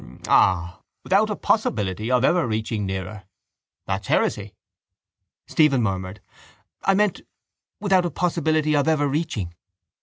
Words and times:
Ah! 0.27 0.81
without 1.03 1.29
a 1.29 1.35
possibility 1.35 2.09
of 2.09 2.25
ever 2.25 2.45
approaching 2.45 2.87
nearer. 2.87 3.25
That's 3.85 4.07
heresy. 4.07 4.55
Stephen 5.45 5.83
murmured: 5.83 6.21
—I 6.85 6.95
meant 6.95 7.21
without 7.79 8.07
a 8.07 8.09
possibility 8.09 8.75
of 8.75 8.87
ever 8.87 9.07
reaching. 9.07 9.53